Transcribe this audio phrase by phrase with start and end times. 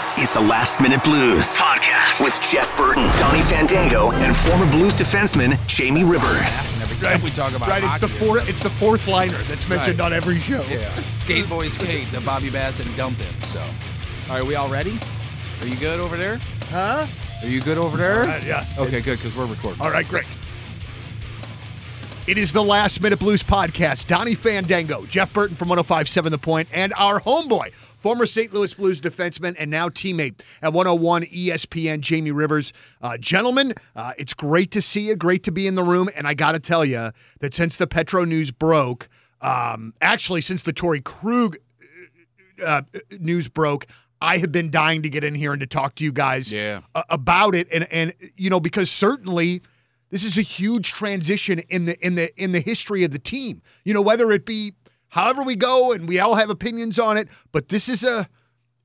[0.00, 4.96] This is the Last Minute Blues podcast with Jeff Burton, Donny Fandango, and former Blues
[4.96, 6.68] defenseman Jamie Rivers.
[6.80, 8.48] Every time we talk about Right, it's the hockey, fourth.
[8.48, 10.06] It's the fourth liner that's mentioned Right.
[10.06, 10.64] on every show.
[10.70, 13.42] Yeah, skate boy skate, the Bobby Bassett and dump him.
[13.42, 13.60] So,
[14.30, 14.98] all right, we all ready?
[15.60, 16.40] Are you good over there?
[16.70, 17.06] Huh?
[17.42, 18.22] Are you good over there?
[18.22, 18.64] Uh, yeah.
[18.78, 19.82] Okay, good because we're recording.
[19.82, 20.24] All right, great.
[22.26, 24.06] It is the Last Minute Blues podcast.
[24.06, 28.52] Donny Fandango, Jeff Burton from 1057 The Point, and our homeboy, former St.
[28.52, 32.72] Louis Blues defenseman and now teammate at 101 ESPN, Jamie Rivers.
[33.02, 36.08] Uh, gentlemen, uh, it's great to see you, great to be in the room.
[36.16, 37.10] And I got to tell you
[37.40, 39.08] that since the Petro news broke,
[39.42, 41.56] um, actually, since the Torey Krug
[42.64, 42.82] uh,
[43.18, 43.86] news broke,
[44.20, 46.80] I have been dying to get in here and to talk to you guys Yeah.
[47.08, 49.62] about it, and and you know because certainly
[50.10, 53.62] this is a huge transition in the in the in the history of the team.
[53.84, 54.74] You know whether it be
[55.10, 58.28] however we go, and we all have opinions on it, but this is a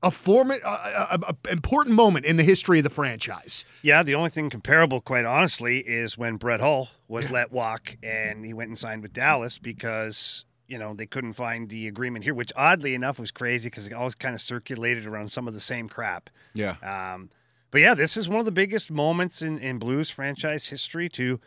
[0.02, 3.64] a form a, a, a important moment in the history of the franchise.
[3.82, 8.44] Yeah, the only thing comparable, quite honestly, is when Brett Hull was let walk and
[8.44, 12.34] he went and signed with Dallas because you know they couldn't find the agreement here,
[12.34, 15.60] which oddly enough was crazy because it all kind of circulated around some of the
[15.60, 16.30] same crap.
[16.54, 16.76] Yeah.
[16.82, 17.30] Um,
[17.70, 21.40] but yeah, this is one of the biggest moments in, in Blues franchise history to,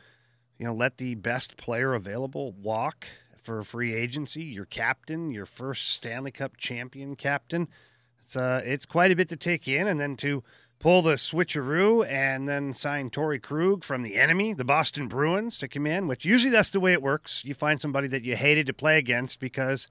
[0.57, 3.07] you know, let the best player available walk
[3.39, 4.43] for free agency.
[4.43, 7.67] Your captain, your first Stanley Cup champion captain.
[8.21, 10.43] It's uh, it's quite a bit to take in, and then to
[10.79, 15.67] pull the switcheroo and then sign Torey Krug from the enemy, the Boston Bruins, to
[15.67, 16.07] come in.
[16.07, 17.43] Which usually that's the way it works.
[17.43, 19.87] You find somebody that you hated to play against because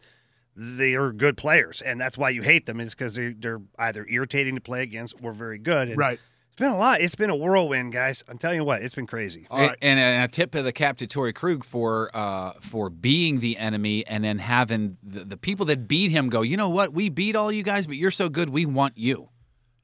[0.57, 4.07] they are good players, and that's why you hate them is because they, they're either
[4.09, 5.89] irritating to play against or very good.
[5.89, 6.19] And Right.
[6.59, 7.01] It's been a lot.
[7.01, 8.25] It's been a whirlwind, guys.
[8.29, 9.47] I'm telling you what, it's been crazy.
[9.49, 9.79] All right.
[9.81, 13.57] And, and a tip of the cap to Torey Krug for uh, for being the
[13.59, 16.93] enemy and then having the, the people that beat him go, you know what?
[16.93, 19.29] We beat all you guys, but you're so good, we want you.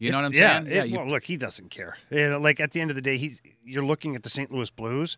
[0.00, 0.76] You know what I'm yeah, saying?
[0.76, 1.96] it- you- well, look, he doesn't care.
[2.10, 4.50] You know, like at the end of the day, he's you're looking at the St.
[4.50, 5.16] Louis Blues.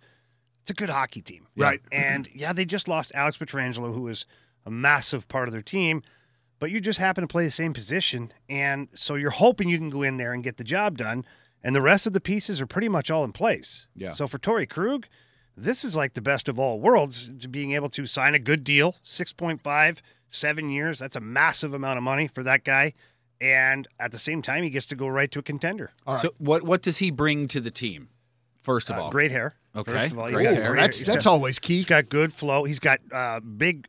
[0.61, 1.81] It's a good hockey team, Right.
[1.91, 4.27] And yeah, they just lost Alex Pietrangelo, who was
[4.67, 6.03] a massive part of their team.
[6.59, 9.89] But you just happen to play the same position, and so you're hoping you can
[9.89, 11.25] go in there and get the job done.
[11.67, 13.89] And the rest of the pieces are pretty much all in place.
[13.97, 14.13] Yeah.
[14.13, 15.09] So for Torey Krug,
[15.57, 18.63] this is like the best of all worlds to being able to sign a good
[18.63, 22.93] deal 6.5 seven years that's a massive amount of money for that guy
[23.41, 26.63] and at the same time he gets to go right to a contender So what
[26.63, 28.11] what does he bring to the team?
[28.63, 30.71] First of uh, all, great hair Okay, first of all great got hair.
[30.71, 31.75] great That's He's that's got, always key.
[31.75, 33.87] he's got good flow he's got uh, big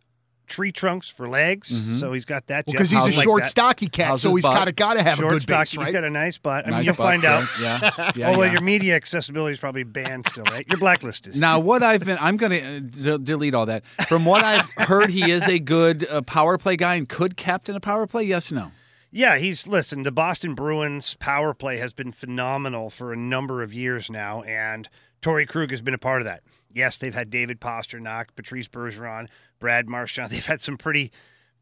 [0.48, 3.44] tree trunks for legs so he's got that because Jeff he's a Howes like short,
[3.44, 3.50] that.
[3.50, 4.56] stocky cat, How's so his he's butt?
[4.56, 5.94] got to got to have short a good stock base, he's right?
[5.94, 7.62] got a nice butt I mean Nice you'll butt, find out right?
[7.62, 8.52] Yeah, yeah, although yeah.
[8.54, 12.38] your media accessibility is probably banned still right you're blacklisted Now, what I've been, I'm
[12.38, 13.84] going to d- delete all that.
[14.08, 17.76] From what I've heard, he is a good uh, power play guy and could captain
[17.76, 18.24] a power play.
[18.24, 18.72] Yes, no.
[19.12, 20.04] Yeah, he's listen.
[20.04, 24.90] The Boston Bruins power play has been phenomenal for a number of years now, and
[25.22, 26.44] Torey Krug has been a part of that.
[26.74, 30.30] Yes, they've had David Pastrnak, Patrice Bergeron, Brad Marchand.
[30.32, 31.12] They've had some pretty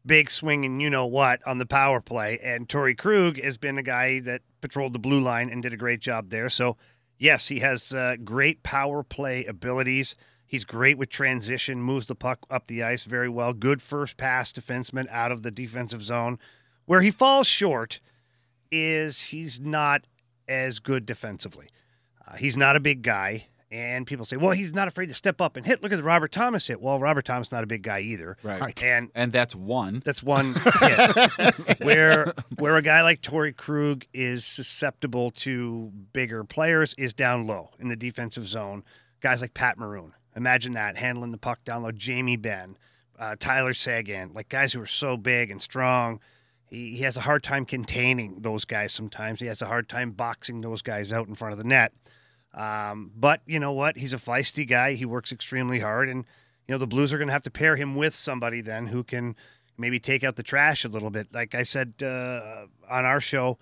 [0.04, 3.76] big swing and you know what, on the power play, and Torey Krug has been
[3.76, 6.48] a guy that patrolled the blue line and did a great job there.
[6.48, 6.76] So,
[7.18, 10.14] yes, he has uh, great power play abilities.
[10.46, 13.52] He's great with transition, moves the puck up the ice very well.
[13.52, 16.38] Good first pass defenseman out of the defensive zone.
[16.84, 18.00] Where he falls short
[18.70, 20.06] is he's not
[20.46, 21.68] as good defensively.
[22.26, 25.40] Uh, he's not a big guy, and people say, "Well, he's not afraid to step
[25.40, 26.80] up and hit." Look at the Robert Thomas hit.
[26.80, 28.82] Well, Robert Thomas not a big guy either, Right.
[28.82, 30.02] and And that's one.
[30.04, 31.80] that's one hit.
[31.80, 37.70] where where a guy like Torey Krug is susceptible to bigger players is down low
[37.78, 38.84] in the defensive zone.
[39.20, 41.90] Guys like Pat Maroon, imagine that handling the puck down low.
[41.90, 42.76] Jamie Benn,
[43.18, 46.20] uh, Tyler Seguin, like guys who are so big and strong.
[46.68, 49.40] He, he has a hard time containing those guys sometimes.
[49.40, 51.92] He has a hard time boxing those guys out in front of the net.
[52.56, 53.96] Um, but you know what?
[53.96, 54.94] He's a feisty guy.
[54.94, 56.24] He works extremely hard, and
[56.66, 59.04] you know the Blues are going to have to pair him with somebody then who
[59.04, 59.36] can
[59.78, 61.28] maybe take out the trash a little bit.
[61.34, 63.58] Like I said uh, on our show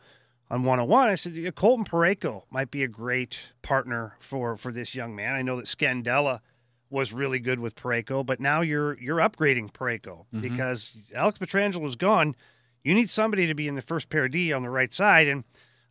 [0.49, 4.95] on 101, I said yeah, Colton Parayko might be a great partner for for this
[4.95, 5.35] young man.
[5.35, 6.41] I know that Scandella
[6.89, 11.97] was really good with Parayko, but now you're you're upgrading Parayko because Alex Pietrangelo was
[11.97, 12.37] gone.
[12.85, 15.43] You need somebody to be in the first pair D on the right side, and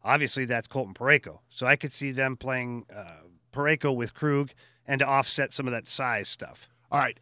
[0.03, 1.39] obviously that's Colton Parayko.
[1.49, 4.51] So I could see them playing uh, Parayko with Krug
[4.85, 6.67] and to offset some of that size stuff.
[6.91, 7.19] All right,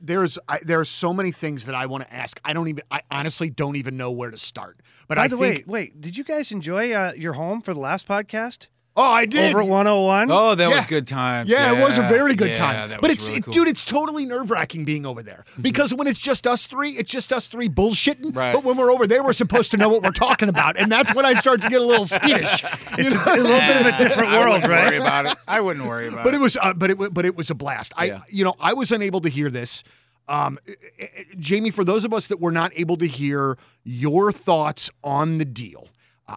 [0.00, 2.40] there's I, there are so many things that I want to ask.
[2.42, 2.84] I don't even.
[2.90, 4.80] I honestly don't even know where to start.
[5.08, 7.74] But By I the think way, wait, did you guys enjoy uh, your home for
[7.74, 8.68] the last podcast?
[8.96, 9.50] Oh, I did.
[9.50, 10.30] over at 101.
[10.30, 10.76] Oh, that Yeah.
[10.76, 11.48] was good times.
[11.48, 12.88] Yeah, it was a very good Yeah, time.
[12.88, 13.52] that But was it's, really it- cool.
[13.52, 17.10] dude, it's totally nerve wracking being over there because when it's just us three, it's
[17.10, 18.34] just us three bullshitting.
[18.36, 18.52] Right.
[18.52, 21.14] But when we're over there, we're supposed to know what we're talking about, and that's
[21.14, 22.64] when I start to get a little skittish.
[22.98, 24.86] It's a, a little bit of a different I world, wouldn't right?
[24.88, 25.34] Worry about it.
[25.46, 26.38] I wouldn't worry about but it.
[26.38, 27.92] it was, uh, but it, but it was a blast.
[27.96, 29.84] I, you know, I was unable to hear this.
[30.28, 34.30] Um, eh, eh, Jamie, for those of us that were not able to hear your
[34.32, 35.88] thoughts on the deal,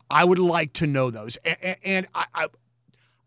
[0.09, 1.37] I would like to know those.
[1.83, 2.47] And, I, I,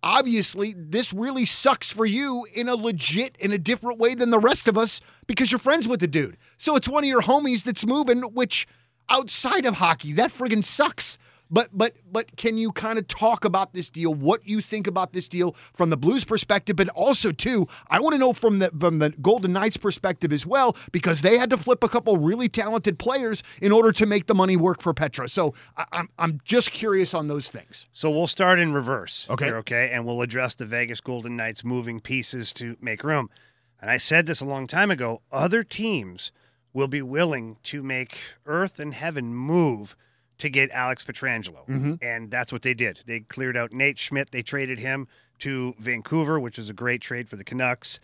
[0.02, 4.38] obviously, this really sucks for you in a legit, in a different way than the
[4.38, 6.36] rest of us because you're friends with the dude.
[6.56, 8.66] So it's one of your homies that's moving, which
[9.08, 11.18] outside of hockey, that friggin' sucks.
[11.50, 14.12] But but but can you kind of talk about this deal?
[14.12, 18.14] What you think about this deal from the Blues perspective, but also too, I want
[18.14, 21.56] to know from the from the Golden Knights perspective as well, because they had to
[21.56, 25.28] flip a couple really talented players in order to make the money work for Petra.
[25.28, 27.86] So I, I'm I'm just curious on those things.
[27.92, 29.28] So we'll start in reverse.
[29.30, 29.46] Okay.
[29.46, 29.90] here, okay.
[29.92, 33.30] And we'll address the Vegas Golden Knights moving pieces to make room.
[33.80, 36.32] And I said this a long time ago other teams
[36.72, 39.96] will be willing to make earth and heaven move
[40.38, 41.66] to get Alex Pietrangelo.
[42.02, 43.00] And that's what they did.
[43.06, 44.30] They cleared out Nate Schmidt.
[44.30, 45.08] They traded him
[45.40, 47.98] to Vancouver, which was a great trade for the Canucks.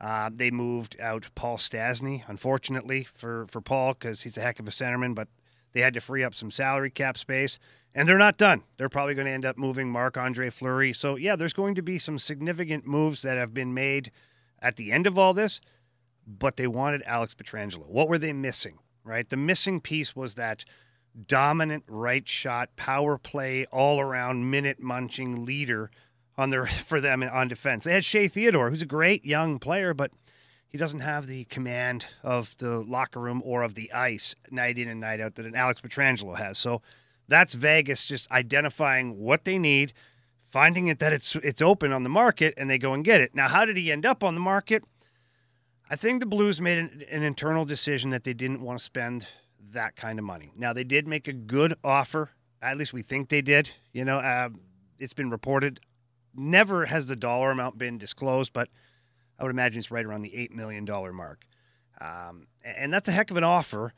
[0.00, 4.68] Uh, they moved out Paul Stastny, unfortunately, for, for Paul because he's a heck of
[4.68, 5.28] a centerman, but
[5.72, 7.58] they had to free up some salary cap space.
[7.94, 8.64] And they're not done.
[8.76, 10.92] They're probably going to end up moving Marc Andre Fleury.
[10.92, 14.10] So, yeah, there's going to be some significant moves that have been made
[14.60, 15.60] at the end of all this,
[16.26, 17.86] but they wanted Alex Pietrangelo.
[17.86, 19.28] What were they missing, right?
[19.28, 20.64] The missing piece was that
[21.26, 25.90] dominant right shot, power play, all around minute munching leader
[26.36, 27.84] on their for them on defense.
[27.84, 30.10] They had Shea Theodore, who's a great young player, but
[30.68, 34.88] he doesn't have the command of the locker room or of the ice night in
[34.88, 36.58] and night out that an Alex Pietrangelo has.
[36.58, 36.82] So
[37.28, 39.92] that's Vegas just identifying what they need,
[40.42, 43.34] finding it that it's it's open on the market, and they go and get it.
[43.34, 44.82] Now, how did he end up on the market?
[45.88, 49.28] I think the Blues made an, an internal decision that they didn't want to spend
[49.74, 50.50] that kind of money.
[50.56, 52.30] Now, they did make a good offer.
[52.60, 53.70] At least we think they did.
[53.92, 54.48] You know, uh,
[54.98, 55.80] it's been reported.
[56.34, 58.68] Never has the dollar amount been disclosed, but
[59.38, 60.84] I would imagine it's right around the $8 million
[61.14, 61.44] mark.
[62.00, 63.92] Um, and that's a heck of an offer,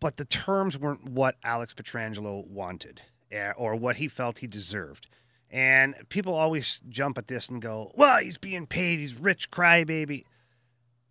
[0.00, 3.00] but the terms weren't what Alex Pietrangelo wanted
[3.30, 5.08] eh, or what he felt he deserved.
[5.50, 8.98] And people always jump at this and go, well, he's being paid.
[8.98, 10.24] He's rich crybaby.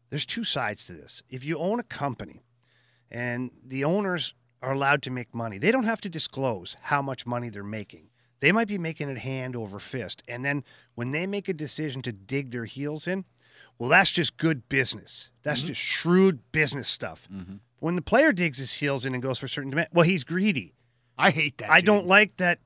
[0.09, 1.23] There's two sides to this.
[1.29, 2.41] If you own a company
[3.13, 7.25] and the owners are allowed to make money, they don't have to disclose how much
[7.25, 8.09] money they're making.
[8.39, 10.21] They might be making it hand over fist.
[10.27, 10.65] And then
[10.95, 13.23] when they make a decision to dig their heels in,
[13.77, 15.31] well, that's just good business.
[15.43, 15.67] That's mm-hmm.
[15.69, 17.27] just shrewd business stuff.
[17.31, 17.55] Mm-hmm.
[17.79, 20.73] When the player digs his heels in and goes for certain demand, well, he's greedy.
[21.17, 21.69] I hate that.
[21.69, 21.85] I dude.
[21.85, 22.59] don't like that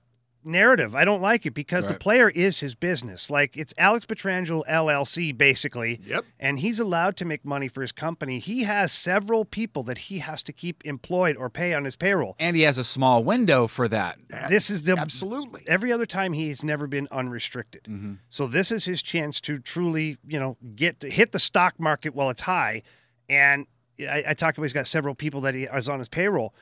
[0.47, 0.95] narrative.
[0.95, 3.29] I don't like it because the player is his business.
[3.29, 5.99] Like it's Alex Pietrangelo LLC basically.
[6.05, 6.25] Yep.
[6.39, 8.39] And he's allowed to make money for his company.
[8.39, 12.35] He has several people that he has to keep employed or pay on his payroll.
[12.39, 14.17] and he has a small window for that.
[14.49, 15.63] This is the Absolutely.
[15.67, 17.83] every other time he's never been unrestricted.
[17.83, 18.13] Mm-hmm.
[18.29, 22.15] So this is his chance to truly, you know, get to hit the stock market
[22.15, 22.83] while it's high.
[23.29, 23.67] And
[23.99, 26.53] I, I talked about he's got several people that he is on his payroll.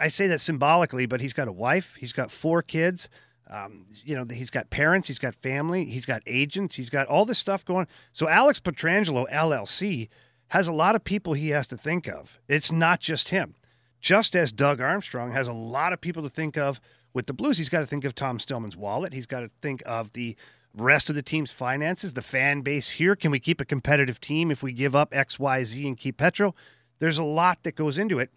[0.00, 3.08] I say that symbolically, but he's got a wife, he's got four kids.
[3.50, 7.24] Um, you know, he's got parents, he's got family, he's got agents, he's got all
[7.24, 7.88] this stuff going.
[8.12, 10.08] So Alex Pietrangelo LLC
[10.48, 12.40] has a lot of people he has to think of.
[12.48, 13.54] It's not just him.
[14.00, 16.80] Just as Doug Armstrong has a lot of people to think of
[17.12, 19.12] with the Blues, he's got to think of Tom Stillman's wallet.
[19.12, 20.36] He's got to think of the
[20.74, 23.16] rest of the team's finances, the fan base here.
[23.16, 26.16] Can we keep a competitive team if we give up X, Y, Z and keep
[26.16, 26.54] Petro?
[27.00, 28.30] There's a lot that goes into it.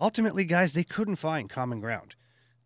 [0.00, 2.16] Ultimately, guys, they couldn't find common ground.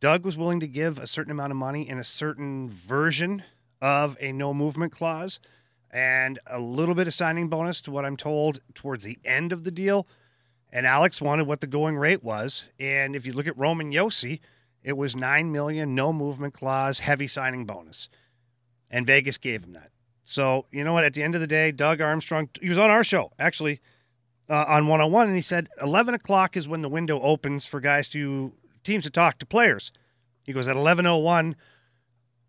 [0.01, 3.45] Doug was willing to give a certain amount of money in a certain version
[3.81, 5.39] of a no movement clause
[5.91, 9.65] and a little bit of signing bonus to what I'm told towards the end of
[9.65, 10.07] the deal.
[10.73, 12.69] And Alex wanted what the going rate was.
[12.79, 14.41] And if you look at Roman Josi,
[14.83, 18.09] it was nine million, no movement clause, heavy signing bonus.
[18.91, 19.91] And Vegas gave him that.
[20.25, 21.05] So you know what?
[21.05, 23.81] At the end of the day, Doug Armstrong, he was on our show actually
[24.51, 28.09] uh, on 101, and he said 11 o'clock is when the window opens for guys
[28.09, 28.53] to
[28.83, 29.93] teams to talk to players.
[30.43, 31.55] He goes at 11:01,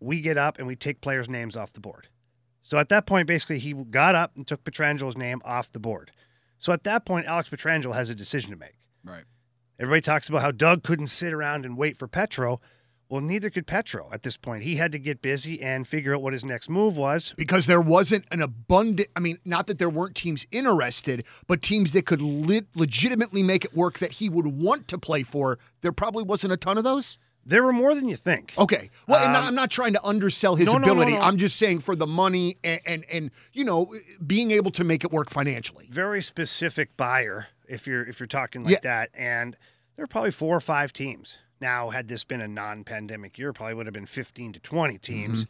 [0.00, 2.08] we get up and we take players' names off the board.
[2.62, 6.10] So at that point, basically, he got up and took Pietrangelo's name off the board.
[6.58, 8.78] So at that point, Alex Pietrangelo has a decision to make.
[9.04, 9.24] Right.
[9.78, 12.60] Everybody talks about how Doug couldn't sit around and wait for Petro.
[13.12, 14.62] Well, neither could Petro at this point.
[14.64, 17.34] He had to get busy and figure out what his next move was.
[17.36, 21.92] because there wasn't an abundant i mean not that there weren't teams interested but teams
[21.92, 25.92] that could lit legitimately make it work that he would want to play for there
[25.92, 28.54] probably wasn't a ton of those There were more than you think.
[28.56, 28.88] Okay.
[29.08, 31.12] Well, and Um, I'm not trying to undersell his no, no, no, ability.
[31.12, 31.20] no.
[31.26, 33.92] I'm just saying for the money and, and and you know
[34.34, 35.86] being able to make it work financially.
[35.90, 38.80] Very specific buyer, if you're if you're talking like Yeah.
[38.92, 39.10] that.
[39.12, 39.56] And
[39.96, 41.38] there are probably four or five teams.
[41.62, 45.46] Now, had this been a non-pandemic year, probably would have been 15 to 20 teams.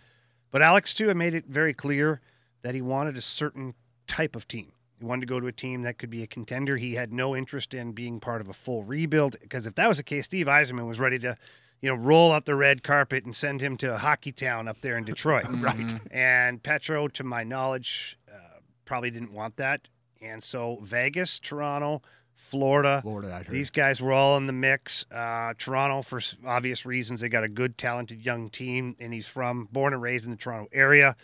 [0.50, 2.20] But Alex too had made it very clear
[2.60, 3.72] that he wanted a certain
[4.06, 4.72] type of team.
[4.98, 6.76] He wanted to go to a team that could be a contender.
[6.76, 9.96] He had no interest in being part of a full rebuild because if that was
[9.96, 11.34] the case, Steve Yzerman was ready to,
[11.80, 14.98] you know, roll out the red carpet and send him to Hockey Town up there
[14.98, 15.46] in Detroit.
[15.62, 15.94] Right.
[16.10, 19.88] And Petro, to my knowledge, uh, probably didn't want that.
[20.20, 22.02] And so Vegas, Toronto,
[22.34, 25.04] Florida, Florida, these guys were all in the mix.
[25.10, 29.68] Uh, Toronto, for obvious reasons, they got a good, talented young team, and he's from,
[29.70, 31.16] born and raised in the Toronto area.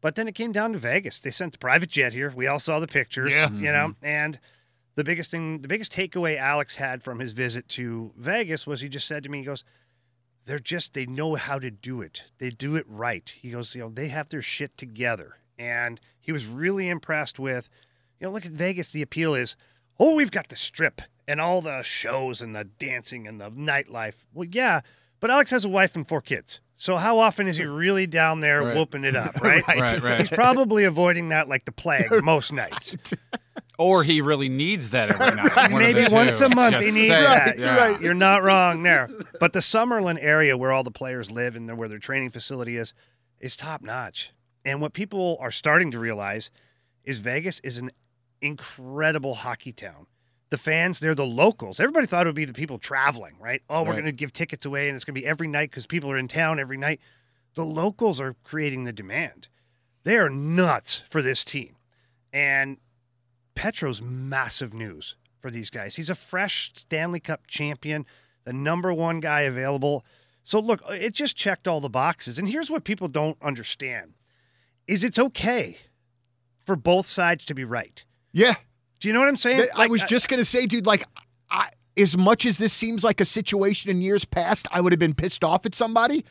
[0.00, 1.20] But then it came down to Vegas.
[1.20, 2.32] They sent the private jet here.
[2.34, 3.50] We all saw the pictures, Yeah.
[3.50, 3.94] you know.
[4.02, 4.38] And
[4.94, 8.88] the biggest thing, the biggest takeaway Alex had from his visit to Vegas was he
[8.88, 9.64] just said to me, he goes,
[10.44, 12.24] they're just they know how to do it.
[12.38, 13.28] They do it right.
[13.40, 15.36] He goes, you know, they have their shit together.
[15.56, 17.68] And he was really impressed with,
[18.18, 18.90] you know, look at Vegas.
[18.90, 19.54] The appeal is,
[20.02, 24.24] oh, we've got the strip and all the shows and the dancing and the nightlife.
[24.34, 24.80] Well, yeah,
[25.20, 26.60] but Alex has a wife and four kids.
[26.76, 28.74] So how often is he really down there Right.
[28.76, 29.66] whooping it up, right?
[29.68, 30.18] Right, right.
[30.18, 32.96] He's probably avoiding that like the plague most nights.
[33.78, 35.70] Or he really needs that every night.
[35.72, 36.46] One Maybe once two.
[36.46, 37.56] a month Just he needs saying.
[37.56, 37.58] that.
[37.60, 37.98] Yeah.
[38.00, 39.08] You're not wrong there.
[39.38, 42.92] But the Summerlin area where all the players live and where their training facility is,
[43.40, 44.32] is top notch.
[44.64, 46.50] And what people are starting to realize
[47.04, 47.90] is Vegas is an
[48.42, 50.06] incredible hockey town.
[50.50, 51.80] The fans, they're the locals.
[51.80, 53.62] Everybody thought it would be the people traveling, right?
[53.70, 53.94] Oh, we're Right.
[53.94, 56.18] going to give tickets away and it's going to be every night because people are
[56.18, 57.00] in town every night.
[57.54, 59.48] The locals are creating the demand.
[60.04, 61.76] They are nuts for this team.
[62.34, 62.76] And
[63.54, 65.96] Petro's massive news for these guys.
[65.96, 68.04] He's a fresh Stanley Cup champion,
[68.44, 70.04] the number one guy available.
[70.44, 72.38] So look, it just checked all the boxes.
[72.38, 74.14] And here's what people don't understand
[74.86, 75.78] is it's okay
[76.60, 78.04] for both sides to be right.
[78.32, 78.54] Yeah.
[79.00, 79.58] Do you know what I'm saying?
[79.58, 80.86] Th- I Like, was just gonna say, dude.
[80.86, 81.04] Like,
[81.50, 85.00] I, as much as this seems like a situation in years past, I would have
[85.00, 86.24] been pissed off at somebody.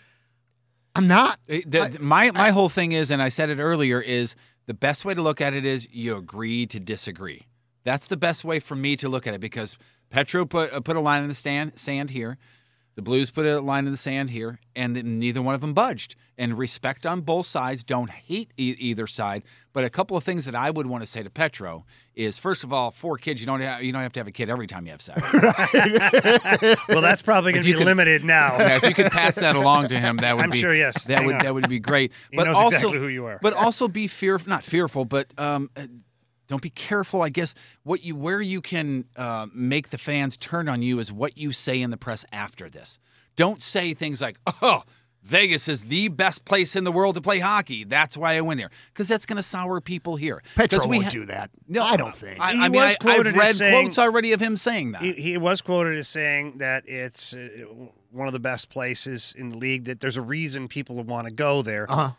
[0.95, 1.39] I'm not.
[1.47, 5.05] It- the- my my whole thing is, and I said it earlier, is the best
[5.05, 7.47] way to look at it is you agree to disagree.
[7.83, 9.77] That's the best way for me to look at it because
[10.09, 12.37] Petro put uh, put a line in the stand, sand here,
[13.01, 16.15] the Blues put a line in the sand here, and neither one of them budged.
[16.37, 17.83] And respect on both sides.
[17.83, 19.43] Don't hate e- either side.
[19.73, 22.63] But a couple of things that I would want to say to Petro is, first
[22.63, 23.41] of all, four kids.
[23.41, 25.21] You don't have, you don't have to have a kid every time you have sex.
[26.89, 28.57] well, that's probably going to be could- limited now.
[28.59, 31.03] Yeah, if you could pass that along to him, that would I'm be sure, yes.
[31.05, 31.43] That Hang would on.
[31.43, 32.11] that would be great.
[32.31, 33.39] He but knows also, exactly who you are.
[33.41, 35.69] But also be fearful, not fearful, but um,
[36.51, 37.23] don't be careful.
[37.23, 41.11] I guess what you where you can uh, make the fans turn on you is
[41.11, 42.99] what you say in the press after this.
[43.35, 44.83] Don't say things like, "Oh."
[45.23, 47.83] Vegas is the best place in the world to play hockey.
[47.83, 50.41] That's why I went here because that's going to sour people here.
[50.55, 51.51] Petro 'Cause we won't ha- do that.
[51.67, 52.39] No, I don't think.
[52.39, 54.57] I, He I mean, was I, quoted I've as read saying- quotes already of him
[54.57, 55.03] saying that.
[55.03, 57.47] He, he was quoted as saying that it's uh,
[58.09, 61.33] one of the best places in the league, that there's a reason people want to
[61.33, 61.85] go there.
[61.87, 62.13] Uh-huh.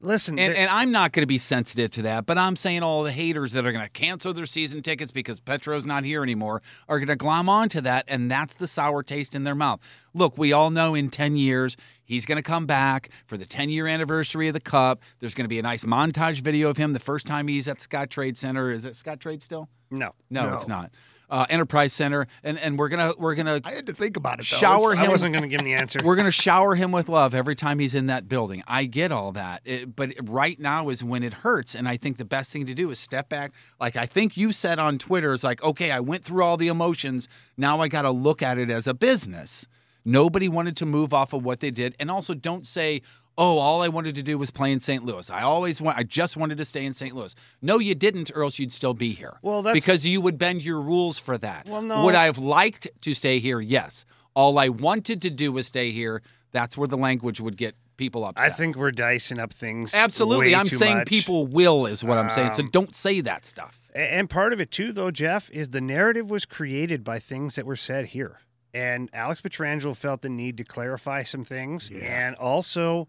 [0.00, 3.02] Listen, And, and I'm not going to be sensitive to that, but I'm saying all
[3.02, 6.62] the haters that are going to cancel their season tickets because Petro's not here anymore
[6.88, 9.80] are going to glom onto that, and that's the sour taste in their mouth.
[10.12, 13.70] Look, we all know in 10 years he's going to come back for the 10
[13.70, 15.00] year anniversary of the Cup.
[15.20, 17.78] There's going to be a nice montage video of him the first time he's at
[17.78, 18.70] Scottrade Center.
[18.70, 19.68] Is it Scottrade still?
[19.90, 20.12] no.
[20.30, 20.54] No, No.
[20.54, 20.90] it's not.
[21.28, 24.46] Uh, Enterprise Center, and and we're gonna we're gonna I had to think about it.
[24.48, 24.56] Though.
[24.58, 26.00] Shower It's- I wasn't to give him the answer.
[26.04, 28.62] we're to shower him with love every time he's in that building.
[28.68, 29.62] I get all that.
[29.64, 31.74] It- but right now is when it hurts.
[31.74, 33.52] And I think the best thing to do is step back.
[33.80, 36.68] Like I think you said on Twitter, it's like, okay, I went through all the
[36.68, 37.28] emotions.
[37.56, 39.66] Now I got to look at it as a business.
[40.04, 41.96] Nobody wanted to move off of what they did.
[41.98, 43.02] And also don't say,
[43.38, 45.04] oh, all I wanted to do was play in St.
[45.04, 45.30] Louis.
[45.30, 47.14] I always want, I just wanted to stay in St.
[47.14, 47.34] Louis.
[47.60, 49.38] No, you didn't, or else you'd still be here.
[49.42, 51.66] Well, that's- because you would bend your rules for that.
[51.66, 52.04] Well, no.
[52.04, 53.60] Would I have liked to stay here?
[53.60, 54.04] Yes.
[54.34, 56.22] All I wanted to do was stay here.
[56.52, 58.44] That's where the language would get people upset.
[58.52, 59.94] I think we're dicing up things.
[59.94, 60.54] absolutely.
[60.54, 61.00] I'm saying much.
[61.02, 62.54] Um, people will is what I'm saying.
[62.54, 63.80] So don't say that stuff.
[63.94, 67.64] And part of it too, though, Jeff, is the narrative was created by things that
[67.66, 68.40] were said here.
[68.74, 73.08] And Alex Pietrangelo felt the need to clarify some things, and also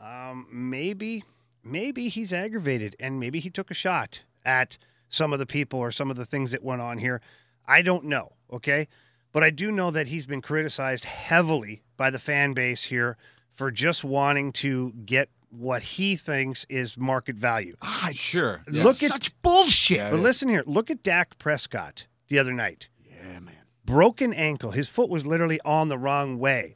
[0.00, 1.24] um, maybe,
[1.64, 5.90] maybe he's aggravated, and maybe he took a shot at some of the people or
[5.90, 7.20] some of the things that went on here.
[7.66, 8.32] I don't know.
[8.52, 8.86] Okay,
[9.32, 13.16] but I do know that he's been criticized heavily by the fan base here
[13.50, 17.74] for just wanting to get what he thinks is market value.
[17.82, 18.62] Ah, Sure.
[18.68, 19.96] Look at such bullshit.
[19.98, 20.10] Yeah.
[20.10, 22.88] but listen here, look at Dak Prescott the other night.
[23.04, 23.54] Yeah, man.
[23.84, 24.72] Broken ankle.
[24.72, 26.75] His foot was literally on the wrong way.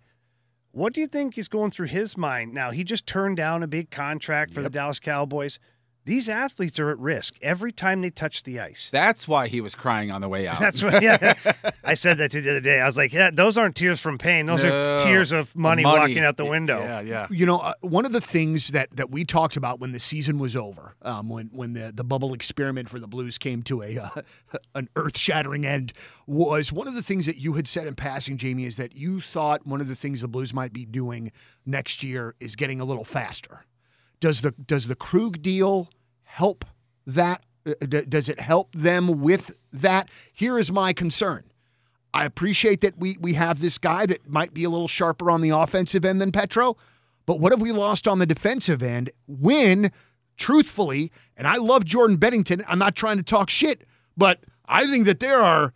[0.73, 2.71] What do you think is going through his mind now?
[2.71, 5.59] He just turned down a big contract for the Dallas Cowboys.
[6.07, 8.89] These athletes are at risk every time they touch the ice.
[8.91, 10.59] That's why he was crying on the way out.
[10.59, 11.03] That's what.
[11.03, 11.35] Yeah,
[11.85, 12.81] I said that to the other day.
[12.81, 14.47] I was like, "Yeah, those aren't tears from pain.
[14.47, 14.95] Those No.
[14.95, 15.99] are tears of money, Money.
[15.99, 17.27] walking out the window." Yeah, yeah.
[17.31, 20.39] You know, uh, one of the things that, that we talked about when the season
[20.39, 23.99] was over, um, when when the, the bubble experiment for the Blues came to a
[23.99, 24.09] uh,
[24.75, 25.93] an earth shattering end,
[26.27, 29.21] was one of the things that you had said in passing, Jamie, is that you
[29.21, 31.31] thought one of the things the Blues might be doing
[31.67, 33.65] next year is getting a little faster.
[34.21, 35.89] Does the does the Krug deal
[36.23, 36.65] help
[37.07, 37.45] that?
[37.67, 40.09] Uh, does it help them with that?
[40.33, 41.45] Here is my concern.
[42.13, 45.41] I appreciate that we we have this guy that might be a little sharper on
[45.41, 46.77] the offensive end than Petro,
[47.27, 49.91] but what have we lost on the defensive end when,
[50.37, 53.87] truthfully, and I love Jordan Binnington, I'm not trying to talk shit,
[54.17, 55.73] but I think that there are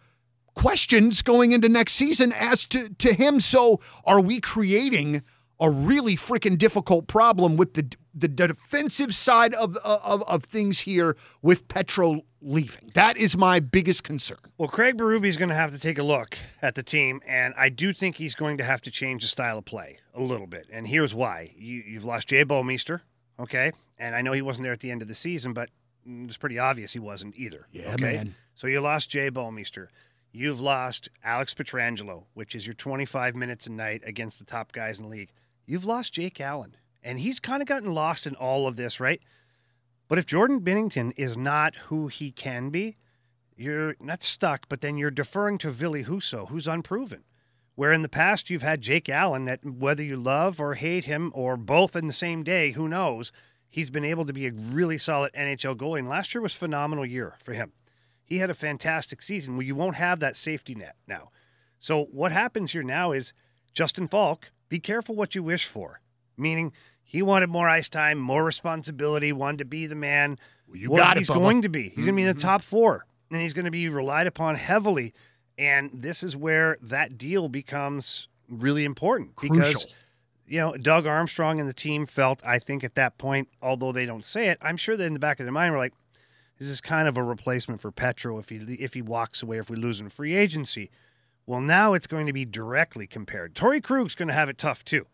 [0.54, 3.40] questions going into next season as to, to him.
[3.40, 5.22] So are we creating
[5.60, 10.80] a really freaking difficult problem with the the defensive side of, uh, of, of things
[10.80, 12.90] here with Petro leaving?
[12.94, 14.38] That is my biggest concern.
[14.59, 17.54] Well, Craig Berube is going to have to take a look at the team, and
[17.56, 20.47] I do think he's going to have to change the style of play a little
[20.47, 20.68] bit.
[20.73, 23.00] And here's why: you, you've lost Jay Bouwmeester,
[23.40, 25.71] okay, and I know he wasn't there at the end of the season, but
[26.06, 27.66] it's pretty obvious he wasn't either.
[27.73, 28.14] Yeah, okay?
[28.14, 28.35] man.
[28.54, 29.88] So you lost Jay Bouwmeester.
[30.33, 34.99] You've lost Alex Pietrangelo, which is your 25 minutes a night against the top guys
[34.99, 35.30] in the league.
[35.64, 39.20] You've lost Jake Allen, and he's kind of gotten lost in all of this, right?
[40.08, 42.96] But if Jordan Binnington is not who he can be,
[43.56, 47.25] you're not stuck, but then you're deferring to Ville Husso, who's unproven.
[47.76, 51.32] Where in the past you've had Jake Allen, that whether you love or hate him
[51.34, 53.32] or both in the same day, who knows,
[53.68, 56.00] he's been able to be a really solid NHL goalie.
[56.00, 57.73] And last year was phenomenal year for him.
[58.25, 61.30] He had a fantastic season where you won't have that safety net now.
[61.78, 63.32] So what happens here now is
[63.73, 66.00] Justin Faulk, be careful what you wish for.
[66.37, 66.73] Meaning
[67.04, 70.38] he wanted more ice time, more responsibility, wanted to be the man.
[70.66, 71.34] Well, you got it, he's Bubba.
[71.34, 71.84] going to be.
[71.90, 72.38] He's going to be in Mm-hmm.
[72.38, 75.12] the top four, and he's going to be relied upon heavily.
[75.56, 79.90] And this is where that deal becomes really important because Crucial.
[80.49, 84.05] you know Doug Armstrong and the team felt I think at that point, although they
[84.07, 85.94] don't say it, I'm sure that in the back of their mind were like,
[86.59, 89.70] "This is kind of a replacement for Petro if he if he walks away if
[89.70, 90.90] we lose in free agency."
[91.46, 93.55] Well, now it's going to be directly compared.
[93.55, 95.07] Torey Krug's going to have it tough too.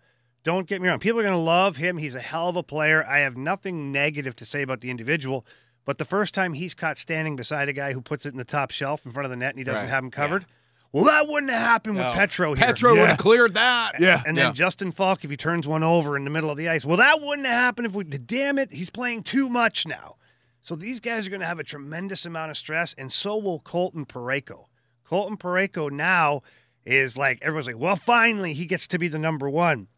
[0.43, 0.99] Don't get me wrong.
[0.99, 1.99] People are going to love him.
[1.99, 3.05] He's a hell of a player.
[3.07, 5.45] I have nothing negative to say about the individual.
[5.85, 8.45] But the first time he's caught standing beside a guy who puts it in the
[8.45, 9.91] top shelf in front of the net and he doesn't Right.
[9.91, 10.47] have him covered,
[10.93, 12.67] well, that wouldn't have happened with Petro here.
[12.67, 13.93] Petro would have cleared that.
[14.01, 14.23] Yeah.
[14.27, 14.53] And then Yeah.
[14.53, 17.21] Justin Faulk, if he turns one over in the middle of the ice, well, that
[17.21, 18.05] wouldn't have happened if we.
[18.05, 20.17] Damn it, he's playing too much now.
[20.63, 23.61] So these guys are going to have a tremendous amount of stress, and so will
[23.61, 24.67] Colton Parayko.
[25.05, 26.43] Colton Parayko now
[26.85, 29.89] is like everyone's like, well, finally he gets to be the number one.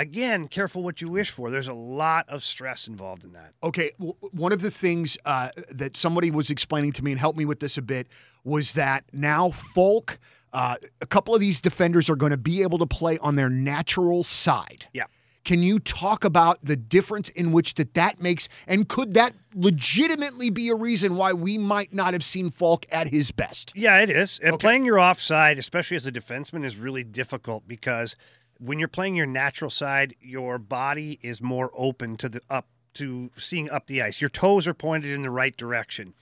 [0.00, 1.50] Again, careful what you wish for.
[1.50, 3.52] There's a lot of stress involved in that.
[3.62, 7.38] Okay, w- one of the things uh, that somebody was explaining to me and helped
[7.38, 8.06] me with this a bit
[8.42, 10.18] was that now Faulk,
[10.54, 13.50] uh, a couple of these defenders are going to be able to play on their
[13.50, 14.86] natural side.
[14.94, 15.04] Yeah.
[15.44, 20.48] Can you talk about the difference in which that that makes, and could that legitimately
[20.48, 23.72] be a reason why we might not have seen Faulk at his best?
[23.74, 24.38] Yeah, it is.
[24.42, 28.16] And playing your offside, especially as a defenseman, is really difficult because
[28.60, 33.30] when you're playing your natural side, your body is more open to the up to
[33.36, 34.20] seeing up the ice.
[34.20, 36.14] Your toes are pointed in the right direction.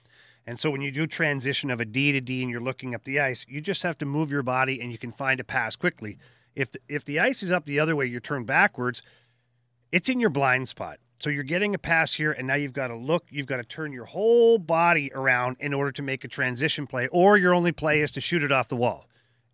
[0.47, 3.03] And so when you do transition of a D to D and you're looking up
[3.03, 5.75] the ice, you just have to move your body and you can find a pass
[5.75, 6.17] quickly.
[6.55, 9.01] If the, if the ice is up the other way, you're turned backwards,
[9.91, 10.97] it's in your blind spot.
[11.19, 13.63] So you're getting a pass here, and now you've got to look, you've got to
[13.63, 17.73] turn your whole body around in order to make a transition play, or your only
[17.73, 19.05] play is to shoot it off the wall.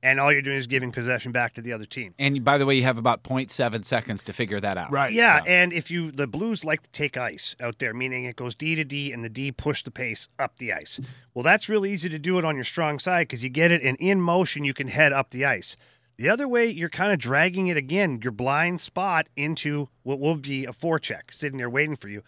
[0.06, 2.14] And all you're doing is giving possession back to the other team.
[2.20, 4.92] And by the way, you have about 0.7 seconds to figure that out.
[4.92, 5.12] Right.
[5.12, 8.54] Yeah, and if you the Blues like to take ice out there, meaning it goes
[8.54, 11.00] D to D and the D push the pace up the ice.
[11.34, 13.82] Well, that's really easy to do it on your strong side because you get it
[13.82, 15.76] and in motion you can head up the ice.
[16.18, 20.36] The other way, you're kind of dragging it again, your blind spot into what will
[20.36, 22.22] be a forecheck sitting there waiting for you.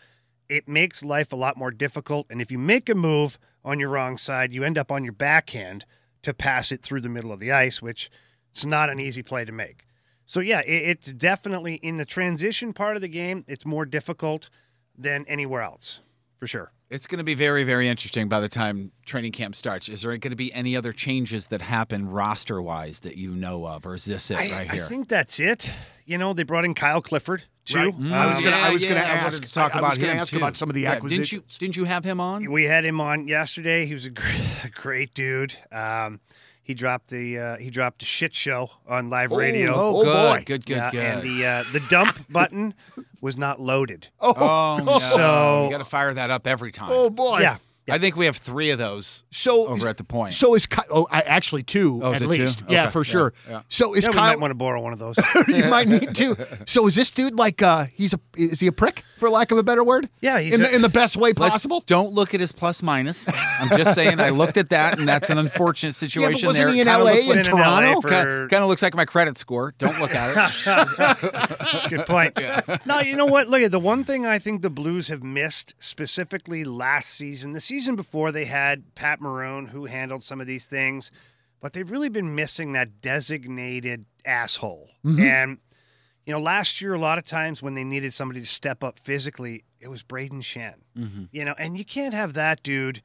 [0.50, 2.26] It makes life a lot more difficult.
[2.32, 5.14] And if you make a move on your wrong side, you end up on your
[5.14, 5.86] backhand
[6.28, 8.10] to pass it through the middle of the ice, which
[8.52, 9.86] it's not an easy play to make.
[10.26, 13.46] So yeah, it, it's definitely in the transition part of the game.
[13.48, 14.50] It's more difficult
[14.98, 16.02] than anywhere else,
[16.36, 16.74] for sure.
[16.90, 19.90] It's going to be very, very interesting by the time training camp starts.
[19.90, 23.66] Is there going to be any other changes that happen roster wise that you know
[23.68, 24.86] of, or is this it I, right here?
[24.86, 25.70] I think that's it.
[26.06, 27.78] You know, they brought in Kyle Clifford too.
[27.78, 27.94] Right.
[28.00, 29.44] Mm, I was gonna, I was yeah, gonna yeah, I wanted ask.
[29.44, 30.38] to talk I, I about was gonna him, ask too.
[30.38, 31.30] about some of the Yeah, acquisitions.
[31.30, 31.58] Didn't you?
[31.60, 32.50] Didn't you have him on?
[32.50, 33.86] We had him on yesterday.
[33.86, 35.56] He was a great, a great dude.
[35.74, 36.22] Um,
[36.68, 39.72] He dropped the uh, he dropped a shit show on live radio.
[39.74, 40.44] Oh, Oh, good, boy.
[40.46, 41.00] good, good, Yeah, good.
[41.06, 42.74] and the uh, the dump button
[43.22, 44.10] was not loaded.
[44.20, 45.00] oh, no.
[45.00, 46.90] So- you got to fire that up every time.
[46.92, 47.40] Oh boy.
[47.40, 47.58] Yeah,
[47.90, 50.34] I think we have three of those So over at the point.
[50.34, 52.28] So is Ky- oh I, actually two Oh, at it two?
[52.32, 52.64] least.
[52.68, 52.92] Yeah, Okay.
[52.92, 53.34] for Yeah, sure.
[53.50, 53.62] yeah.
[53.70, 54.28] So is yeah, we Kyle?
[54.34, 55.16] might want to borrow one of those.
[55.48, 56.36] you might need to.
[56.68, 59.58] So is this dude like uh he's a is he a prick for lack of
[59.58, 60.10] a better word?
[60.22, 61.84] Yeah, he's in a- the in the best way Let's- possible.
[61.88, 63.28] Don't look at his plus minus.
[63.60, 64.20] I'm just saying.
[64.20, 66.40] I looked at that, and that's an unfortunate situation.
[66.42, 66.74] Yeah, wasn't there.
[66.74, 68.02] he in Kinda LA and like, in Toronto?
[68.02, 69.74] for- kind of looks like my credit score.
[69.78, 70.38] Don't look at it.
[70.98, 72.38] That's a good point.
[72.86, 73.50] No, you know what?
[73.50, 77.54] Look at the one thing I think the Blues have missed specifically last season.
[77.54, 81.12] The season before they had Pat Maroon who handled some of these things,
[81.60, 84.90] but they've really been missing that designated asshole.
[85.06, 85.22] Mm-hmm.
[85.24, 85.58] And
[86.28, 89.00] you know, last year a lot of times when they needed somebody to step up
[89.00, 90.76] physically, it was Brayden Schenn.
[90.96, 91.24] Mm-hmm.
[91.32, 93.02] You know, and you can't have that dude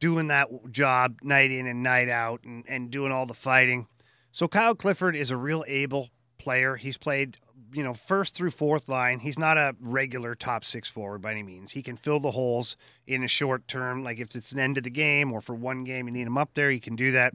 [0.00, 3.88] doing that job night in and night out and, and doing all the fighting.
[4.32, 6.76] So Kyle Clifford is a real able player.
[6.76, 7.36] He's played,
[7.74, 9.18] you know, first through fourth line.
[9.18, 11.72] He's not a regular top six forward by any means.
[11.72, 12.74] He can fill the holes
[13.06, 15.84] in a short term, like if it's an end of the game or for one
[15.84, 17.34] game you need him up there, he can do that.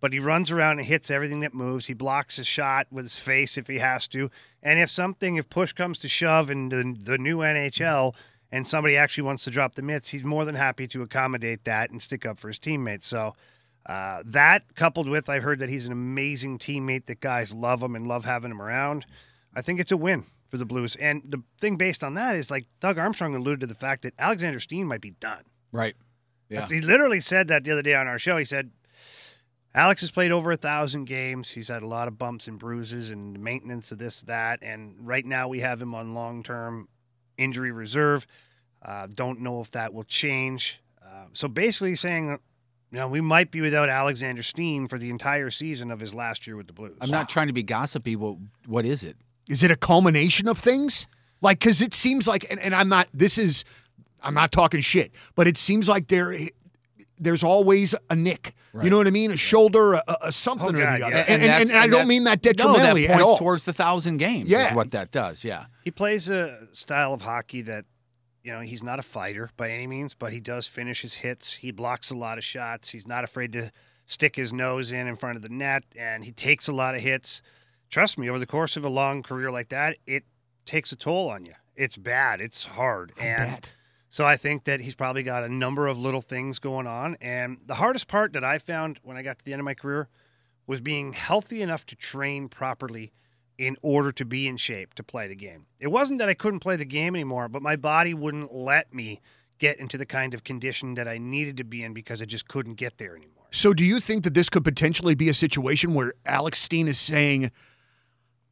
[0.00, 1.86] But he runs around and hits everything that moves.
[1.86, 4.30] He blocks a shot with his face if he has to.
[4.62, 8.14] And if something, if push comes to shove in the, the new NHL
[8.50, 11.90] and somebody actually wants to drop the mitts, he's more than happy to accommodate that
[11.90, 13.06] and stick up for his teammates.
[13.06, 13.34] So
[13.86, 17.94] uh, that coupled with, I've heard that he's an amazing teammate that guys love him
[17.94, 19.04] and love having him around.
[19.54, 20.96] I think it's a win for the Blues.
[20.96, 24.14] And the thing based on that is like Doug Armstrong alluded to the fact that
[24.18, 25.44] Alexander Steen might be done.
[25.72, 25.94] right.
[26.48, 26.56] Yeah.
[26.62, 28.36] That's- He literally said that the other day on our show.
[28.36, 28.72] He said,
[29.74, 31.50] Alex has played over a thousand games.
[31.50, 34.60] He's had a lot of bumps and bruises and maintenance of this, that.
[34.62, 36.88] And right now we have him on long term
[37.38, 38.26] injury reserve.
[38.82, 40.80] Uh, don't know if that will change.
[41.04, 45.50] Uh, so basically saying, you know, we might be without Alexander Steen for the entire
[45.50, 46.96] season of his last year with the Blues.
[47.00, 48.16] I'm not trying to be gossipy.
[48.16, 49.16] Well, what is it?
[49.48, 51.06] Is it a culmination of things?
[51.40, 53.08] Like, because it seems like, and, and I'm not.
[53.14, 53.64] This is,
[54.22, 56.34] I'm not talking shit, but it seems like there,
[57.20, 58.54] there's always a nick.
[58.82, 59.30] You know what I mean?
[59.32, 60.98] A shoulder, a, a something Oh, or the other.
[61.00, 61.06] yeah.
[61.06, 63.36] And, and, and, that's- I don't mean that No, detrimentally that at all.
[63.36, 64.48] towards the thousand games.
[64.48, 64.68] Yeah.
[64.68, 65.44] is what that does.
[65.44, 65.66] Yeah.
[65.84, 67.84] He plays a style of hockey that,
[68.44, 71.54] you know, he's not a fighter by any means, but he does finish his hits.
[71.54, 72.90] He blocks a lot of shots.
[72.90, 73.70] He's not afraid to
[74.06, 77.00] stick his nose in in front of the net, and he takes a lot of
[77.00, 77.42] hits.
[77.90, 80.22] Trust me, over the course of a long career like that, it
[80.64, 81.54] takes a toll on you.
[81.76, 82.40] It's bad.
[82.40, 83.12] It's hard.
[83.20, 83.74] and bet.
[84.10, 87.16] So I think that he's probably got a number of little things going on.
[87.20, 89.74] And the hardest part that I found when I got to the end of my
[89.74, 90.08] career
[90.66, 93.12] was being healthy enough to train properly
[93.56, 95.66] in order to be in shape to play the game.
[95.78, 99.20] It wasn't that I couldn't play the game anymore, but my body wouldn't let me
[99.58, 102.48] get into the kind of condition that I needed to be in because I just
[102.48, 103.46] couldn't get there anymore.
[103.52, 106.98] So, do you think that this could potentially be a situation where Alex Steen is
[106.98, 107.50] saying,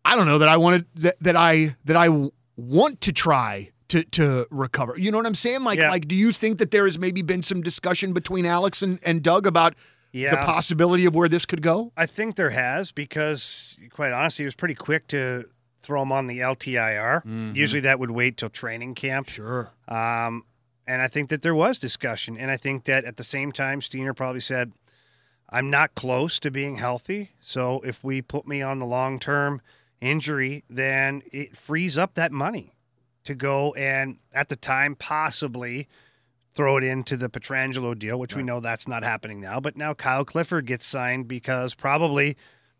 [0.04, 4.04] "I don't know that I wanted that, that I that I want to try to
[4.04, 5.64] to recover." You know what I'm saying?
[5.64, 5.90] Like, Yeah.
[5.90, 9.22] like, do you think that there has maybe been some discussion between Alex and, and
[9.22, 9.74] Doug about
[10.12, 10.30] Yeah.
[10.30, 11.92] the possibility of where this could go?
[11.96, 15.44] I think there has because, quite honestly, he was pretty quick to
[15.80, 17.22] throw him on the LTIR.
[17.54, 19.28] Usually that would wait till training camp.
[19.28, 19.70] Sure.
[19.86, 20.44] Um,
[20.86, 22.36] and I think that there was discussion.
[22.36, 24.72] And I think that at the same time, Steiner probably said,
[25.50, 27.30] I'm not close to being healthy.
[27.40, 29.60] So if we put me on the long term
[30.00, 32.74] injury, then it frees up that money
[33.28, 35.86] to go and at the time possibly
[36.54, 39.60] throw it into the Pietrangelo deal, which we know that's not happening now.
[39.60, 42.36] But now Kyle Clifford gets signed because probably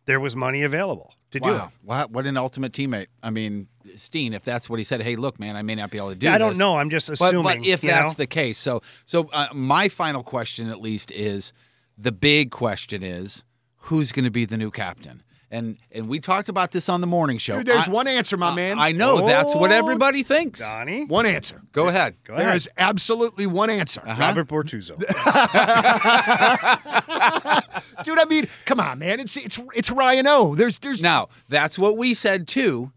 [0.06, 1.62] there was money available to do it.
[1.84, 2.06] Wow.
[2.10, 3.06] What, an ultimate teammate.
[3.22, 5.98] I mean, Steen, if that's what he said, hey, look, man, I may not be
[5.98, 6.58] able to do Yeah, I don't this.
[6.58, 6.76] know.
[6.76, 7.42] I'm just assuming.
[7.42, 8.14] but if that's know?
[8.14, 11.52] the case, so so uh, my final question, at least, is
[11.96, 13.44] the big question is
[13.76, 15.22] who's going to be the new captain?
[15.50, 17.56] And and we talked about this on the morning show.
[17.56, 18.78] Dude, there's I- one answer, my man.
[18.78, 20.60] I know that's what Oh, everybody thinks.
[20.60, 21.62] Donny, one answer.
[21.72, 22.16] Go ahead.
[22.24, 22.46] go ahead.
[22.48, 24.02] There's absolutely one answer.
[24.06, 24.20] Uh-huh.
[24.20, 24.98] Robert Bortuzzo.
[28.04, 29.20] Dude, I mean, come on, man.
[29.20, 30.54] It's it's it's Ryan O.
[30.54, 32.92] There's there's Now that's what we said too,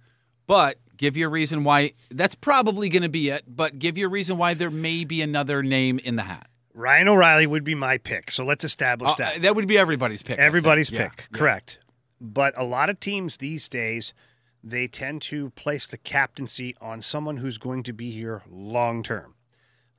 [0.47, 3.43] but give you a reason why that's probably going to be it.
[3.47, 6.47] But give you a reason why there may be another name in the hat.
[6.73, 8.31] Ryan O'Reilly would be my pick.
[8.31, 9.41] So let's establish Uh, that.
[9.41, 10.35] that would be everybody's pick.
[10.35, 10.47] I think.
[10.47, 11.09] Everybody's Yeah.
[11.09, 11.27] pick.
[11.33, 11.79] Correct.
[12.21, 14.13] But a lot of teams these days,
[14.63, 19.33] they tend to place the captaincy on someone who's going to be here long term.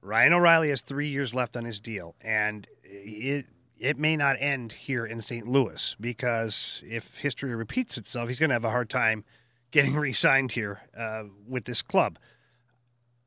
[0.00, 3.46] Ryan O'Reilly has three years left on his deal, and it
[3.78, 5.48] it may not end here in St.
[5.48, 9.24] Louis because if history repeats itself, he's going to have a hard time
[9.72, 12.16] getting re-signed here uh, with this club.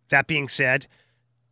[0.10, 0.88] That being said,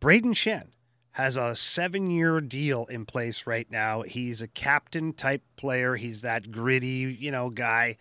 [0.00, 0.68] Brayden Schenn
[1.14, 4.02] has a seven year deal in place right now.
[4.02, 5.94] He's a captain type player.
[5.94, 7.96] He's that gritty, you know, guy.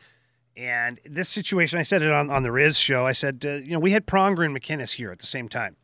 [0.58, 3.06] And this situation, I said it on, on the Riz show.
[3.06, 5.76] I said, uh, you know, we had Pronger and MacInnis here at the same time.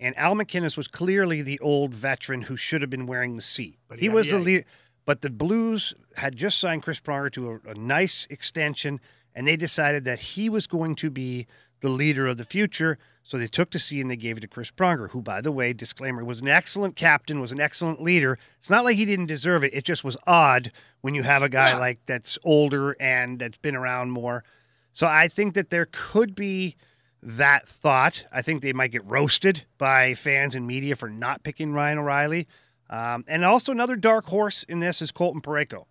[0.00, 3.78] And Al MacInnis was clearly the old veteran who should have been wearing the C.
[3.88, 4.64] But he he- was the leader.
[5.04, 9.00] But the Blues had just signed Chris Pronger to a, a nice extension,
[9.36, 11.46] and they decided that he was going to be
[11.80, 12.98] the leader of the future.
[13.26, 15.50] So they took the C and they gave it to Chris Pronger, who, by the
[15.50, 18.38] way, disclaimer, was an excellent captain, was an excellent leader.
[18.56, 19.74] It's not like he didn't deserve it.
[19.74, 23.74] It just was odd when you have a guy like that's older and that's been
[23.74, 24.44] around more.
[24.92, 26.76] So I think that there could be
[27.20, 28.24] that thought.
[28.32, 32.46] I think they might get roasted by fans and media for not picking Ryan O'Reilly.
[32.88, 35.86] Um, and also another dark horse in this is Colton Parayko.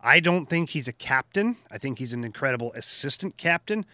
[0.00, 1.58] I don't think he's a captain.
[1.70, 3.84] I think he's an incredible assistant captain.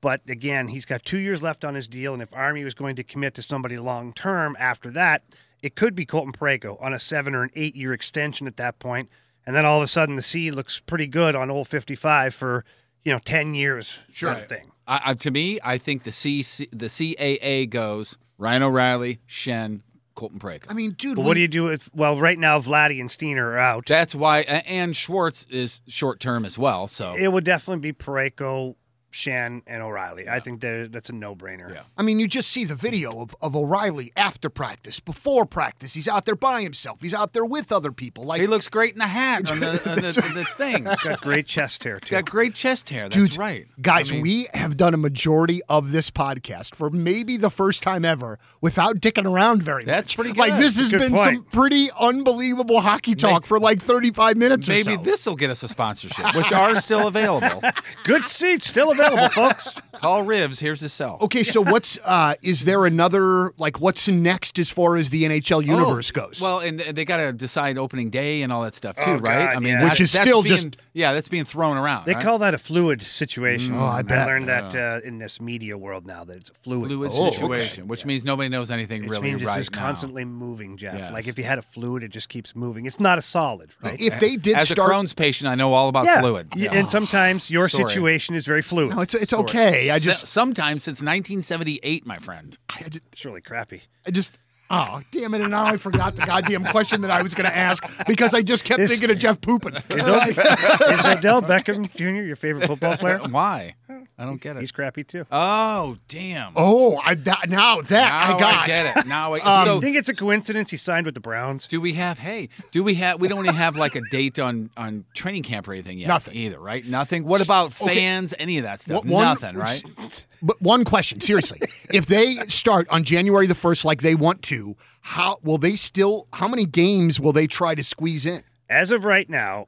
[0.00, 2.96] But again, he's got two years left on his deal, and if Army was going
[2.96, 5.22] to commit to somebody long term after that,
[5.62, 8.78] it could be Colton Parayko on a seven or an eight year extension at that
[8.78, 9.10] point.
[9.46, 12.64] And then all of a sudden, the C looks pretty good on old 55 for,
[13.02, 14.30] you know, 10 years Sure.
[14.32, 14.70] kind of thing.
[14.86, 19.80] I, I, to me, I think the C the CAA goes Ryan O'Reilly, Schenn,
[20.14, 20.64] Colton Parayko.
[20.68, 23.10] I mean, dude, But we- what do you do with, well, right now, Vladdy and
[23.10, 23.86] Steen are out.
[23.86, 26.86] That's why, and Schwartz is short term as well.
[26.86, 28.76] So It would definitely be Parayko,
[29.10, 30.28] Schenn, and O'Reilly.
[30.28, 31.72] I think that's a no brainer.
[31.72, 31.82] Yeah.
[31.96, 35.94] I mean, you just see the video of, of O'Reilly after practice, before practice.
[35.94, 37.00] He's out there by himself.
[37.00, 38.24] He's out there with other people.
[38.24, 40.84] Like he looks great in the hat on the, on the, the thing.
[40.86, 42.14] He's Got great chest hair, too.
[42.14, 43.04] He's got great chest hair.
[43.08, 43.66] That's Dude, right.
[43.80, 47.82] Guys, I mean, we have done a majority of this podcast for maybe the first
[47.82, 50.04] time ever without dicking around very That's much.
[50.04, 50.38] That's pretty good.
[50.38, 51.24] Like this has Good been point.
[51.24, 55.02] some pretty unbelievable hockey talk for like 35 minutes maybe or so.
[55.02, 57.62] this will get us a sponsorship, which are still available.
[58.04, 59.76] Good seats still available, folks.
[59.94, 60.60] Call Rivs.
[60.60, 61.18] Here's his cell.
[61.22, 65.64] Okay, so what's uh is there another like what's next as far as the NHL
[65.66, 66.40] universe Oh, goes?
[66.40, 69.46] Well, and they got to decide opening day and all that stuff too, Oh, right?
[69.46, 69.84] God, I mean, yeah.
[69.88, 72.06] Which is still being- just- yeah, that's being thrown around.
[72.06, 72.22] They right?
[72.22, 73.74] call that a fluid situation.
[73.74, 74.26] Oh, I bet.
[74.26, 76.88] learned that uh, in this media world now that it's a fluid.
[76.88, 77.36] fluid Oh, okay.
[77.36, 79.86] situation, which means nobody knows anything Which really means right it's just now.
[79.86, 80.94] constantly moving, Jeff.
[80.98, 81.12] Yes.
[81.12, 82.86] Like if you had a fluid, it just keeps moving.
[82.86, 84.00] It's not a solid, right?
[84.00, 86.20] if they did As start a Crohn's patient, I know all about yeah.
[86.20, 86.48] fluid.
[86.56, 87.88] Y- And sometimes your Sorry.
[87.88, 88.87] situation is very fluid.
[88.88, 89.90] No, it's it's okay.
[89.90, 92.56] I S- just sometimes since 1978, my friend.
[92.68, 93.82] I just It's really crappy.
[94.06, 94.38] I just
[94.70, 95.40] Oh, damn it.
[95.40, 98.42] And now I forgot the goddamn question that I was going to ask because I
[98.42, 99.76] just kept Is- thinking of Jeff Poopin.
[99.96, 100.18] Is, o-
[100.92, 102.22] is Odell Beckham Jr.
[102.26, 103.18] your favorite football player?
[103.30, 103.76] Why?
[104.18, 104.60] I don't get it.
[104.60, 105.24] He's crappy too.
[105.30, 106.52] oh, damn.
[106.56, 108.66] Oh, I, that, now that now I got.
[108.66, 109.06] get it.
[109.06, 111.66] Now I, Um, so you think it's a coincidence he signed with the Browns?
[111.68, 112.18] do we have?
[112.18, 113.20] Hey, do we have?
[113.20, 116.08] We don't even have like a date on on training camp or anything yet.
[116.08, 116.34] Nothing.
[116.34, 116.84] either, right?
[116.84, 117.24] Nothing.
[117.24, 117.94] What about Okay.
[117.94, 118.34] fans?
[118.38, 119.04] Any of that stuff?
[119.04, 120.26] One- Nothing, right?
[120.42, 121.60] But one question, seriously.
[121.92, 126.26] if they start on January the 1st like they want to, how will they still,
[126.32, 128.42] how many games will they try to squeeze in?
[128.68, 129.66] As of right now,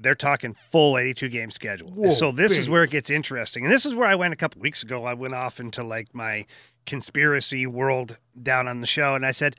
[0.00, 1.90] they're talking full 82 game schedule.
[1.90, 3.64] Whoa, so this is where it gets interesting.
[3.64, 5.04] And this is where I went a couple weeks ago.
[5.04, 6.46] I went off into like my
[6.86, 9.56] conspiracy world down on the show and I said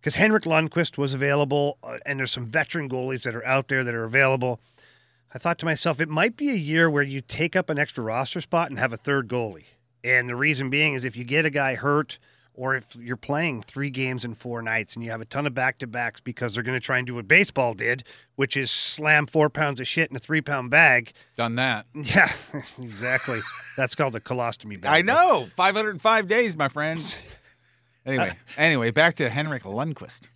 [0.00, 3.84] because Henrik Lundqvist was available uh, and there's some veteran goalies that are out there
[3.84, 4.60] that are available.
[5.32, 8.02] I thought to myself, it might be a year where you take up an extra
[8.02, 9.66] roster spot and have a third goalie.
[10.02, 12.18] And the reason being is if you get a guy hurt
[12.60, 15.54] or if you're playing three games in four nights and you have a ton of
[15.54, 18.02] back to backs because they're going to try and do what baseball did,
[18.36, 21.12] which is slam four pounds of shit in a three pound bag.
[21.38, 21.86] Done that.
[21.94, 22.30] Yeah,
[22.78, 23.40] exactly.
[23.78, 24.92] That's called a colostomy bag.
[24.92, 25.48] I know.
[25.56, 27.00] 505 days, my friend.
[28.06, 30.28] Anyway, anyway, back to Henrik Lundqvist.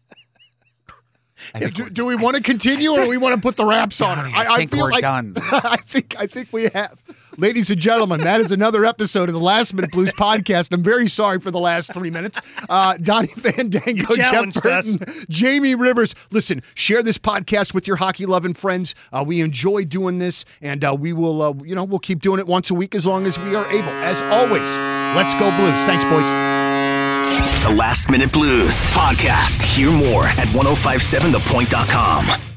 [1.54, 4.02] I Do, we're- do we want to continue or we want to put the wraps
[4.02, 4.32] on it?
[4.34, 5.34] I think feel we're like done.
[5.38, 6.92] I think I think we have.
[7.36, 10.72] Ladies and gentlemen, that is another episode of the Last Minute Blues podcast.
[10.72, 12.40] I'm very sorry for the last three minutes.
[12.68, 14.96] Uh, Donny Fandango, Jeff challenged us.
[14.96, 16.14] Burton, Jamie Rivers.
[16.30, 18.94] Listen, share this podcast with your hockey loving friends.
[19.12, 22.38] Uh, we enjoy doing this, and uh, we will, uh, you know, we'll keep doing
[22.38, 23.88] it once a week as long as we are able.
[23.88, 24.76] As always,
[25.16, 25.84] let's go Blues.
[25.84, 26.28] Thanks, boys.
[27.64, 29.62] The Last Minute Blues podcast.
[29.62, 32.53] Hear more at 1057thepoint.com.